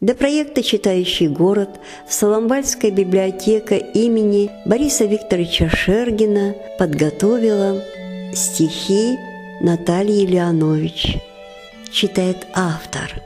[0.00, 1.70] Для проекта «Читающий город»
[2.08, 7.80] Соломбальская библиотека имени Бориса Викторовича Шергина подготовила
[8.34, 9.16] стихи
[9.60, 11.18] Натальи Леонович.
[11.92, 13.22] Читает автор.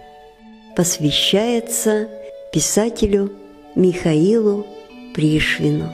[0.76, 2.08] Посвящается
[2.52, 3.32] писателю
[3.74, 4.66] Михаилу
[5.14, 5.90] Пришвину.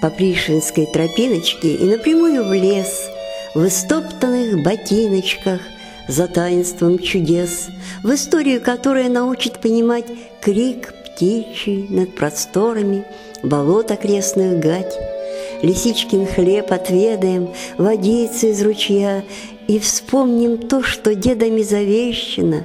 [0.00, 3.10] По Пришвинской тропиночке и напрямую в лес,
[3.54, 5.60] в истоптанных ботиночках
[6.08, 7.68] за таинством чудес,
[8.02, 10.06] в историю, которая научит понимать
[10.40, 13.06] крик птичий над просторами
[13.42, 14.98] болот окрестных гать.
[15.62, 19.24] Лисичкин хлеб отведаем, водицы из ручья,
[19.66, 22.64] и вспомним то, что дедами завещено.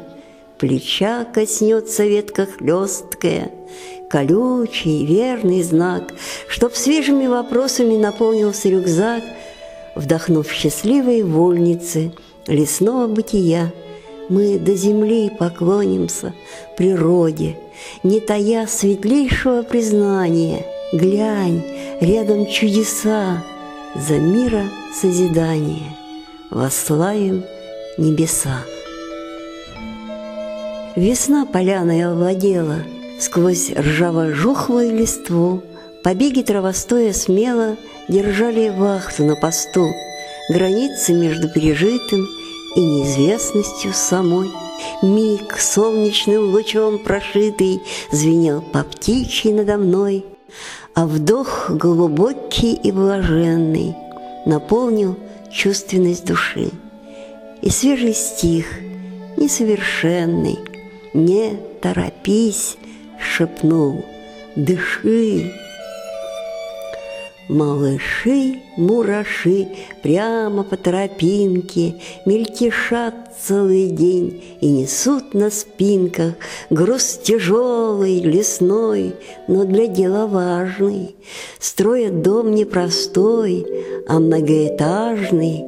[0.57, 3.51] Плеча коснется ветка хлесткая,
[4.09, 6.13] колючий, верный знак,
[6.49, 9.23] Чтоб свежими вопросами наполнился рюкзак,
[9.95, 12.11] Вдохнув счастливые вольницы–
[12.49, 13.71] лесного бытия,
[14.27, 16.33] мы до земли поклонимся
[16.77, 17.57] природе,
[18.03, 20.65] не тая светлейшего признания.
[20.91, 21.63] Глянь,
[22.01, 23.43] рядом чудеса,
[23.95, 24.63] за мира
[24.99, 25.95] созидание,
[26.49, 27.43] восславим
[27.97, 28.63] небеса.
[30.95, 32.77] Весна поляная овладела,
[33.19, 35.61] сквозь ржаво-жухлую листву,
[36.03, 37.75] Побеги травостоя смело
[38.07, 39.91] держали вахту на посту,
[40.49, 42.25] Границы между пережитым
[42.75, 44.51] и неизвестностью самой.
[45.01, 47.81] Миг солнечным лучом прошитый
[48.11, 50.25] звенел по птичьей надо мной,
[50.93, 53.95] а вдох глубокий и блаженный
[54.45, 55.17] наполнил
[55.51, 56.71] чувственность души.
[57.61, 58.65] И свежий стих,
[59.37, 60.59] несовершенный,
[61.13, 62.77] не торопись,
[63.19, 64.05] шепнул,
[64.55, 65.51] дыши,
[67.49, 69.67] Малыши, мураши
[70.03, 71.95] прямо по тропинке
[72.27, 76.35] Мельтешат целый день и несут на спинках
[76.69, 79.15] Груз тяжелый, лесной,
[79.47, 81.15] но для дела важный.
[81.59, 83.65] Строят дом непростой,
[84.07, 85.65] а многоэтажный,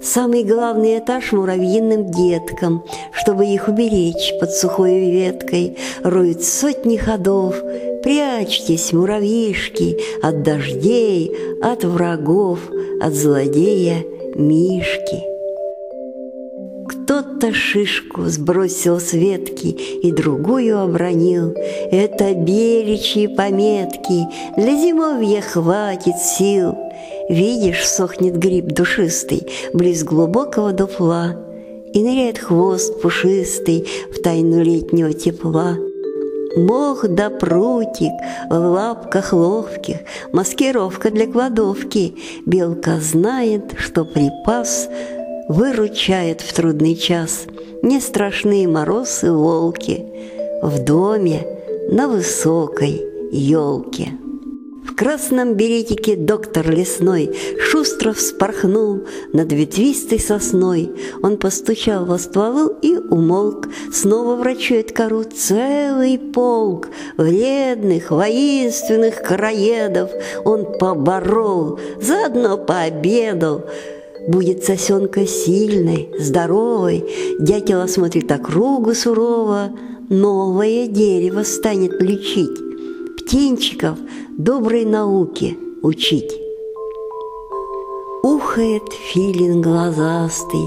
[0.00, 7.56] Самый главный этаж муравьиным деткам, чтобы их уберечь под сухой веткой, роют сотни ходов,
[8.04, 12.58] Прячьтесь, муравьишки, от дождей, от врагов,
[13.00, 14.04] от злодея
[14.34, 15.22] Мишки.
[16.86, 21.54] Кто-то шишку сбросил с ветки и другую обронил.
[21.90, 24.26] Это беличьи пометки,
[24.58, 26.76] для зимовья хватит сил.
[27.30, 31.42] Видишь, сохнет гриб душистый близ глубокого дупла,
[31.94, 35.78] И ныряет хвост пушистый в тайну летнего тепла—
[36.56, 38.12] Мох да прутик
[38.48, 39.98] в лапках ловких,
[40.32, 42.14] Маскировка для кладовки.
[42.46, 44.88] Белка знает, что припас
[45.48, 47.46] Выручает в трудный час.
[47.82, 50.06] Не страшные морозы волки
[50.62, 51.42] В доме
[51.90, 54.12] на высокой елке.
[54.84, 60.92] В красном беретике доктор лесной Шустро вспорхнул над ветвистой сосной.
[61.22, 63.66] Он постучал во стволу и умолк.
[63.92, 70.10] Снова врачует кору целый полк Вредных, воинственных краедов
[70.44, 73.64] Он поборол, заодно пообедал.
[74.28, 77.04] Будет сосенка сильной, здоровой,
[77.40, 79.72] Дятел осмотрит округу сурово,
[80.10, 82.60] Новое дерево станет лечить.
[83.16, 83.98] Птенчиков
[84.38, 86.40] доброй науке учить.
[88.22, 90.66] Ухает филин глазастый,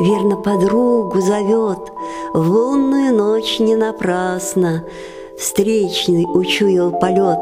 [0.00, 1.92] Верно подругу зовет,
[2.32, 4.84] В лунную ночь не напрасно
[5.38, 7.40] Встречный учуял полет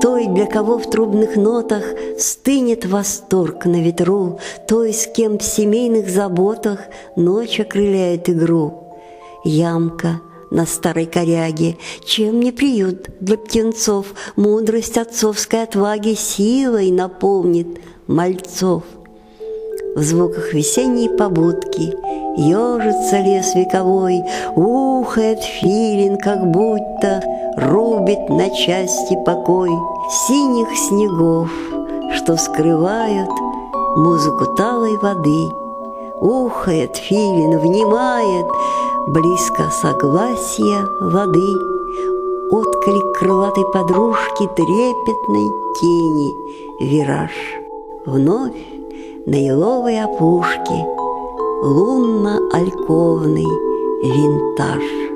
[0.00, 1.84] Той, для кого в трубных нотах
[2.18, 6.80] Стынет восторг на ветру, Той, с кем в семейных заботах
[7.14, 8.92] Ночь окрыляет игру.
[9.44, 10.20] Ямка—
[10.50, 18.82] на старой коряге, чем не приют для птенцов, мудрость отцовской отваги силой наполнит мальцов.
[19.96, 21.94] В звуках весенней побудки
[22.38, 24.22] Ежится лес вековой,
[24.54, 27.22] Ухает филин, как будто
[27.56, 29.70] Рубит на части покой
[30.28, 31.50] Синих снегов,
[32.14, 33.30] что скрывают
[33.96, 35.48] Музыку талой воды.
[36.20, 38.46] Ухает филин, внимает—
[39.08, 41.54] Близко согласия воды,
[42.50, 45.48] Отклик крылатой подружки Трепетной
[45.78, 46.34] тени,
[46.80, 47.30] вираж.
[48.04, 48.66] Вновь
[49.26, 50.84] на еловой опушке
[51.62, 53.46] Лунно-альковный
[54.02, 55.15] винтаж.